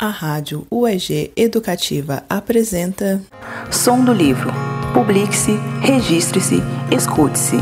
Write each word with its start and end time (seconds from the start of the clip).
A 0.00 0.10
Rádio 0.10 0.64
UEG 0.70 1.32
Educativa 1.36 2.24
apresenta 2.28 3.20
Som 3.68 4.04
do 4.04 4.12
Livro. 4.12 4.48
Publique-se, 4.94 5.50
registre-se, 5.84 6.58
escute-se. 6.96 7.56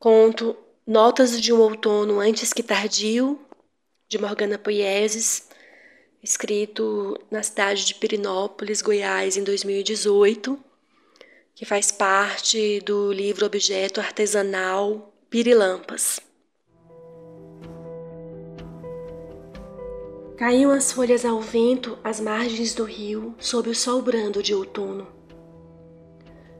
Conto 0.00 0.56
Notas 0.84 1.40
de 1.40 1.52
um 1.52 1.60
Outono 1.60 2.18
Antes 2.18 2.52
que 2.52 2.64
Tardio, 2.64 3.38
de 4.08 4.18
Morgana 4.18 4.58
Poieses, 4.58 5.49
escrito 6.22 7.18
na 7.30 7.42
cidade 7.42 7.84
de 7.84 7.94
Pirinópolis, 7.94 8.82
Goiás, 8.82 9.36
em 9.36 9.44
2018, 9.44 10.58
que 11.54 11.64
faz 11.64 11.90
parte 11.90 12.80
do 12.80 13.12
livro 13.12 13.46
objeto 13.46 14.00
artesanal 14.00 15.12
Pirilampas. 15.28 16.20
Caíam 20.36 20.70
as 20.70 20.90
folhas 20.90 21.24
ao 21.24 21.40
vento 21.40 21.98
às 22.02 22.18
margens 22.18 22.74
do 22.74 22.84
rio, 22.84 23.34
sob 23.38 23.68
o 23.68 23.74
sol 23.74 24.00
brando 24.00 24.42
de 24.42 24.54
outono. 24.54 25.06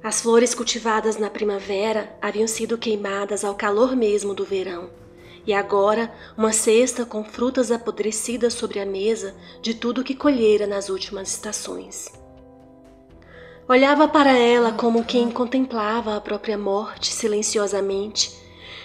As 0.03 0.21
flores 0.21 0.55
cultivadas 0.55 1.17
na 1.17 1.31
primavera 1.31 2.15
haviam 2.21 2.47
sido 2.47 2.79
queimadas 2.79 3.45
ao 3.45 3.55
calor 3.55 3.97
mesmo 3.97 4.35
do 4.35 4.45
verão 4.45 4.91
e 5.47 5.53
agora 5.53 6.13
uma 6.37 6.53
cesta 6.53 7.05
com 7.05 7.25
frutas 7.25 7.71
apodrecidas 7.71 8.55
sobre 8.55 8.81
a 8.81 8.87
mesa 8.87 9.35
de 9.63 9.75
tudo 9.75 10.05
que 10.05 10.15
colhera 10.15 10.67
nas 10.67 10.89
últimas 10.89 11.31
estações. 11.31 12.13
Olhava 13.69 14.09
para 14.09 14.37
ela 14.37 14.73
como 14.73 15.05
quem 15.05 15.31
contemplava 15.31 16.17
a 16.17 16.21
própria 16.21 16.59
morte 16.59 17.13
silenciosamente, 17.13 18.37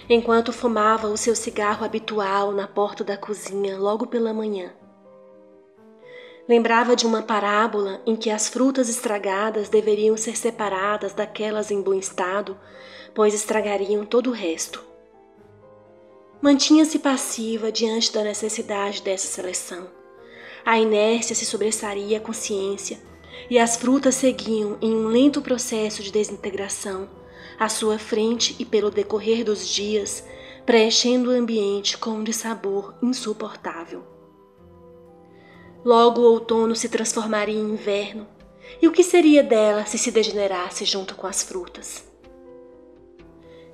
enquanto 0.08 0.52
fumava 0.52 1.08
o 1.08 1.16
seu 1.16 1.34
cigarro 1.34 1.84
habitual 1.84 2.52
na 2.52 2.68
porta 2.68 3.02
da 3.02 3.16
cozinha 3.16 3.76
logo 3.76 4.06
pela 4.06 4.32
manhã. 4.32 4.72
Lembrava 6.48 6.94
de 6.94 7.04
uma 7.04 7.22
parábola 7.22 8.00
em 8.06 8.14
que 8.14 8.30
as 8.30 8.48
frutas 8.48 8.88
estragadas 8.88 9.68
deveriam 9.68 10.16
ser 10.16 10.36
separadas 10.36 11.12
daquelas 11.12 11.72
em 11.72 11.82
bom 11.82 11.94
estado, 11.94 12.56
pois 13.12 13.34
estragariam 13.34 14.06
todo 14.06 14.30
o 14.30 14.32
resto. 14.32 14.85
Mantinha-se 16.46 17.00
passiva 17.00 17.72
diante 17.72 18.12
da 18.12 18.22
necessidade 18.22 19.02
dessa 19.02 19.26
seleção. 19.26 19.88
A 20.64 20.78
inércia 20.78 21.34
se 21.34 21.44
sobressaria 21.44 22.18
à 22.18 22.20
consciência 22.20 23.00
e 23.50 23.58
as 23.58 23.74
frutas 23.74 24.14
seguiam 24.14 24.78
em 24.80 24.94
um 24.94 25.08
lento 25.08 25.42
processo 25.42 26.04
de 26.04 26.12
desintegração, 26.12 27.10
à 27.58 27.68
sua 27.68 27.98
frente 27.98 28.54
e 28.60 28.64
pelo 28.64 28.92
decorrer 28.92 29.42
dos 29.42 29.66
dias, 29.66 30.22
preenchendo 30.64 31.30
o 31.30 31.32
ambiente 31.32 31.98
com 31.98 32.10
um 32.10 32.22
dissabor 32.22 32.94
insuportável. 33.02 34.04
Logo 35.84 36.20
o 36.20 36.30
outono 36.30 36.76
se 36.76 36.88
transformaria 36.88 37.58
em 37.58 37.72
inverno, 37.72 38.24
e 38.80 38.86
o 38.86 38.92
que 38.92 39.02
seria 39.02 39.42
dela 39.42 39.84
se 39.84 39.98
se 39.98 40.12
degenerasse 40.12 40.84
junto 40.84 41.16
com 41.16 41.26
as 41.26 41.42
frutas? 41.42 42.05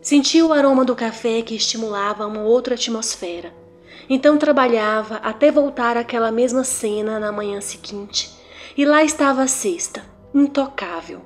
Sentia 0.02 0.44
o 0.44 0.52
aroma 0.52 0.84
do 0.84 0.96
café 0.96 1.42
que 1.42 1.54
estimulava 1.54 2.26
uma 2.26 2.42
outra 2.42 2.74
atmosfera. 2.74 3.54
Então 4.10 4.36
trabalhava 4.36 5.14
até 5.18 5.48
voltar 5.52 5.96
àquela 5.96 6.32
mesma 6.32 6.64
cena 6.64 7.20
na 7.20 7.30
manhã 7.30 7.60
seguinte, 7.60 8.36
e 8.76 8.84
lá 8.84 9.04
estava 9.04 9.44
a 9.44 9.46
cesta, 9.46 10.04
intocável. 10.34 11.20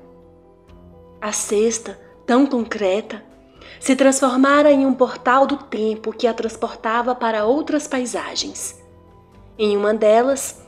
A 1.19 1.31
cesta, 1.31 1.99
tão 2.23 2.45
concreta, 2.45 3.23
se 3.79 3.95
transformara 3.95 4.71
em 4.71 4.85
um 4.85 4.93
portal 4.93 5.47
do 5.47 5.57
tempo 5.57 6.13
que 6.13 6.27
a 6.27 6.33
transportava 6.33 7.15
para 7.15 7.45
outras 7.45 7.87
paisagens. 7.87 8.79
Em 9.57 9.75
uma 9.75 9.95
delas, 9.95 10.61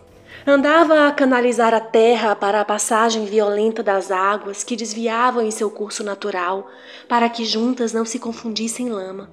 Andava 0.50 1.08
a 1.08 1.12
canalizar 1.12 1.76
a 1.76 1.80
terra 1.80 2.36
para 2.36 2.60
a 2.60 2.66
passagem 2.66 3.24
violenta 3.24 3.84
das 3.84 4.10
águas 4.10 4.64
que 4.64 4.76
desviavam 4.76 5.44
em 5.44 5.52
seu 5.52 5.70
curso 5.70 6.04
natural, 6.04 6.68
para 7.08 7.30
que 7.30 7.46
juntas 7.46 7.94
não 7.94 8.04
se 8.04 8.18
confundissem 8.18 8.90
lama. 8.90 9.30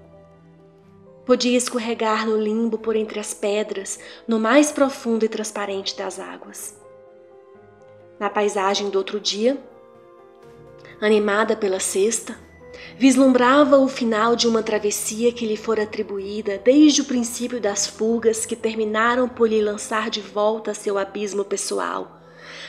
Podia 1.24 1.56
escorregar 1.56 2.26
no 2.26 2.36
limbo 2.36 2.76
por 2.76 2.94
entre 2.94 3.18
as 3.18 3.32
pedras, 3.32 3.98
no 4.28 4.38
mais 4.38 4.70
profundo 4.70 5.24
e 5.24 5.28
transparente 5.28 5.96
das 5.96 6.20
águas. 6.20 6.78
Na 8.20 8.28
paisagem 8.28 8.90
do 8.90 8.98
outro 8.98 9.18
dia, 9.18 9.56
animada 11.00 11.56
pela 11.56 11.80
cesta, 11.80 12.38
Vislumbrava 12.98 13.78
o 13.78 13.88
final 13.88 14.34
de 14.34 14.48
uma 14.48 14.62
travessia 14.62 15.32
que 15.32 15.46
lhe 15.46 15.56
fora 15.56 15.82
atribuída 15.82 16.58
desde 16.58 17.02
o 17.02 17.04
princípio 17.04 17.60
das 17.60 17.86
fugas 17.86 18.46
que 18.46 18.56
terminaram 18.56 19.28
por 19.28 19.48
lhe 19.48 19.60
lançar 19.60 20.08
de 20.08 20.20
volta 20.20 20.72
seu 20.72 20.96
abismo 20.96 21.44
pessoal, 21.44 22.20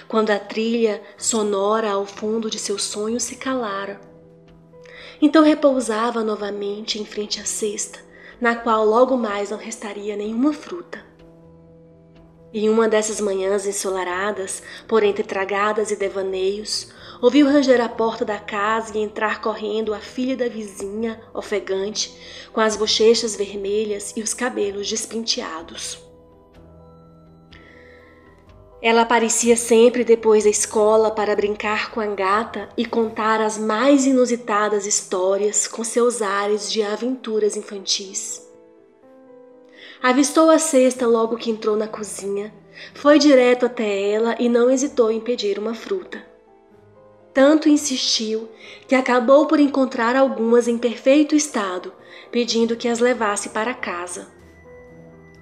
quando 0.07 0.31
a 0.31 0.39
trilha 0.39 1.01
sonora 1.17 1.91
ao 1.91 2.05
fundo 2.05 2.49
de 2.49 2.59
seu 2.59 2.77
sonho 2.77 3.19
se 3.19 3.35
calara. 3.35 4.01
Então 5.21 5.43
repousava 5.43 6.23
novamente 6.23 6.99
em 6.99 7.05
frente 7.05 7.39
à 7.39 7.45
cesta, 7.45 7.99
na 8.39 8.55
qual 8.55 8.85
logo 8.85 9.17
mais 9.17 9.49
não 9.49 9.57
restaria 9.57 10.15
nenhuma 10.15 10.53
fruta. 10.53 11.03
Em 12.53 12.69
uma 12.69 12.87
dessas 12.87 13.19
manhãs 13.19 13.65
ensolaradas, 13.65 14.63
por 14.87 15.03
entre 15.03 15.23
tragadas 15.23 15.91
e 15.91 15.95
devaneios, 15.95 16.89
Ouviu 17.19 17.47
ranger 17.47 17.81
a 17.81 17.89
porta 17.89 18.23
da 18.23 18.37
casa 18.37 18.95
e 18.95 19.01
entrar 19.01 19.41
correndo 19.41 19.91
a 19.91 19.99
filha 19.99 20.37
da 20.37 20.47
vizinha, 20.47 21.19
ofegante, 21.33 22.15
com 22.53 22.61
as 22.61 22.75
bochechas 22.75 23.35
vermelhas 23.35 24.13
e 24.15 24.21
os 24.21 24.35
cabelos 24.35 24.87
despenteados. 24.87 25.99
Ela 28.79 29.01
aparecia 29.01 29.57
sempre 29.57 30.03
depois 30.03 30.43
da 30.43 30.51
escola 30.51 31.09
para 31.09 31.35
brincar 31.35 31.89
com 31.89 31.99
a 31.99 32.05
gata 32.05 32.69
e 32.77 32.85
contar 32.85 33.41
as 33.41 33.57
mais 33.57 34.05
inusitadas 34.05 34.85
histórias 34.85 35.67
com 35.67 35.83
seus 35.83 36.21
ares 36.21 36.71
de 36.71 36.83
aventuras 36.83 37.57
infantis. 37.57 38.47
Avistou 40.03 40.51
a 40.51 40.59
cesta 40.59 41.07
logo 41.07 41.37
que 41.37 41.49
entrou 41.49 41.75
na 41.75 41.87
cozinha, 41.87 42.53
foi 42.93 43.17
direto 43.17 43.65
até 43.65 44.11
ela 44.11 44.35
e 44.37 44.47
não 44.47 44.69
hesitou 44.69 45.09
em 45.09 45.19
pedir 45.19 45.57
uma 45.57 45.73
fruta 45.73 46.26
tanto 47.37 47.69
insistiu 47.69 48.49
que 48.87 48.95
acabou 48.95 49.45
por 49.45 49.59
encontrar 49.59 50.15
algumas 50.15 50.67
em 50.67 50.75
perfeito 50.75 51.35
estado, 51.35 51.93
pedindo 52.31 52.75
que 52.75 52.87
as 52.87 52.97
levasse 52.97 53.49
para 53.49 53.75
casa. 53.75 54.27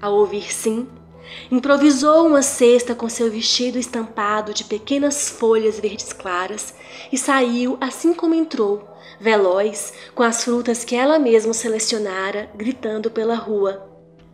Ao 0.02 0.14
ouvir 0.14 0.54
sim, 0.54 0.90
improvisou 1.50 2.28
uma 2.28 2.42
cesta 2.42 2.94
com 2.94 3.08
seu 3.08 3.32
vestido 3.32 3.80
estampado 3.80 4.54
de 4.54 4.66
pequenas 4.66 5.30
folhas 5.30 5.80
verdes 5.80 6.12
claras 6.12 6.74
e 7.14 7.18
saiu 7.18 7.78
assim 7.80 8.14
como 8.14 8.36
entrou, 8.36 8.86
veloz, 9.18 9.94
com 10.14 10.22
as 10.22 10.44
frutas 10.44 10.84
que 10.84 10.98
ela 10.98 11.18
mesma 11.18 11.54
selecionara, 11.54 12.52
gritando 12.56 13.10
pela 13.10 13.36
rua: 13.36 13.90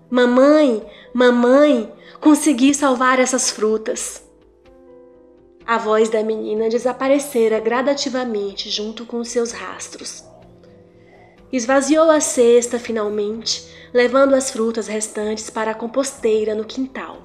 Mamãe, 0.09 0.83
mamãe, 1.13 1.93
consegui 2.19 2.73
salvar 2.73 3.19
essas 3.19 3.51
frutas. 3.51 4.30
A 5.71 5.77
voz 5.77 6.09
da 6.09 6.21
menina 6.21 6.67
desaparecera 6.67 7.57
gradativamente 7.57 8.69
junto 8.69 9.05
com 9.05 9.23
seus 9.23 9.53
rastros. 9.53 10.21
Esvaziou 11.49 12.11
a 12.11 12.19
cesta 12.19 12.77
finalmente, 12.77 13.69
levando 13.93 14.33
as 14.33 14.51
frutas 14.51 14.89
restantes 14.89 15.49
para 15.49 15.71
a 15.71 15.73
composteira 15.73 16.53
no 16.53 16.65
quintal. 16.65 17.23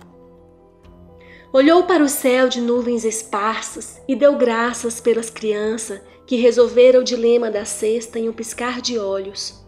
Olhou 1.52 1.82
para 1.86 2.04
o 2.04 2.08
céu 2.08 2.48
de 2.48 2.60
nuvens 2.60 3.04
esparsas 3.04 4.00
e 4.06 4.14
deu 4.14 4.36
graças 4.36 5.00
pelas 5.00 5.28
crianças 5.28 6.00
que 6.24 6.36
resolveram 6.36 7.00
o 7.00 7.04
dilema 7.04 7.50
da 7.50 7.64
cesta 7.64 8.16
em 8.16 8.28
um 8.28 8.32
piscar 8.32 8.80
de 8.80 8.96
olhos. 8.96 9.60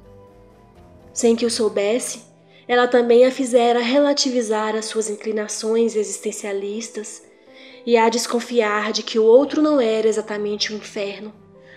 Sem 1.13 1.35
que 1.35 1.45
o 1.45 1.51
soubesse, 1.51 2.23
ela 2.69 2.87
também 2.87 3.27
a 3.27 3.33
fizera 3.33 3.81
relativizar 3.81 4.77
as 4.77 4.85
suas 4.85 5.11
inclinações 5.11 5.97
existencialistas 5.97 7.27
e 7.87 7.97
a 7.97 8.09
desconfiar 8.09 8.93
de 8.93 9.03
que 9.03 9.19
o 9.19 9.25
outro 9.25 9.63
não 9.63 9.81
era 9.81 10.09
exatamente 10.09 10.73
o 10.73 10.77
inferno, 10.77 11.33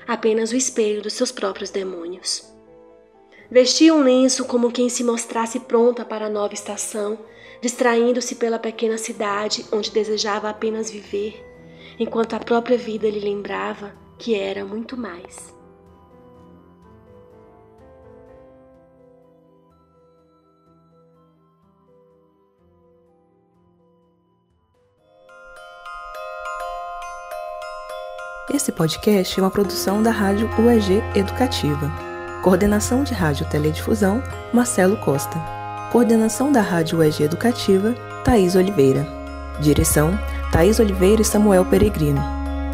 apenas 0.07 0.51
o 0.51 0.55
espelho 0.55 1.01
dos 1.01 1.13
seus 1.13 1.31
próprios 1.31 1.69
demônios. 1.69 2.51
Vestia 3.49 3.93
um 3.93 4.01
lenço 4.01 4.45
como 4.45 4.71
quem 4.71 4.89
se 4.89 5.03
mostrasse 5.03 5.59
pronta 5.59 6.05
para 6.05 6.25
a 6.27 6.29
nova 6.29 6.53
estação, 6.53 7.19
distraindo-se 7.61 8.35
pela 8.35 8.57
pequena 8.57 8.97
cidade 8.97 9.65
onde 9.71 9.91
desejava 9.91 10.49
apenas 10.49 10.89
viver, 10.89 11.45
enquanto 11.99 12.33
a 12.33 12.39
própria 12.39 12.77
vida 12.77 13.09
lhe 13.09 13.19
lembrava 13.19 13.93
que 14.17 14.35
era 14.35 14.65
muito 14.65 14.95
mais. 14.95 15.60
Esse 28.53 28.69
podcast 28.69 29.39
é 29.39 29.43
uma 29.43 29.49
produção 29.49 30.03
da 30.03 30.11
Rádio 30.11 30.49
UEG 30.59 31.01
Educativa. 31.15 31.89
Coordenação 32.43 33.01
de 33.01 33.13
Rádio 33.13 33.47
Teledifusão, 33.49 34.21
Marcelo 34.51 34.97
Costa. 34.97 35.39
Coordenação 35.89 36.51
da 36.51 36.59
Rádio 36.59 36.97
UEG 36.97 37.23
Educativa, 37.23 37.93
Thaís 38.25 38.53
Oliveira. 38.55 39.07
Direção, 39.61 40.19
Thaís 40.51 40.81
Oliveira 40.81 41.21
e 41.21 41.25
Samuel 41.25 41.63
Peregrino. 41.63 42.21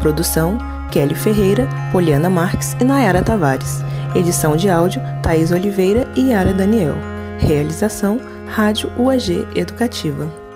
Produção, 0.00 0.58
Kelly 0.90 1.14
Ferreira, 1.14 1.68
Poliana 1.92 2.28
Marques 2.28 2.76
e 2.80 2.84
Nayara 2.84 3.22
Tavares. 3.22 3.80
Edição 4.16 4.56
de 4.56 4.68
áudio, 4.68 5.00
Thaís 5.22 5.52
Oliveira 5.52 6.08
e 6.16 6.30
Yara 6.30 6.52
Daniel. 6.52 6.96
Realização, 7.38 8.20
Rádio 8.48 8.90
UAG 8.98 9.46
Educativa. 9.54 10.47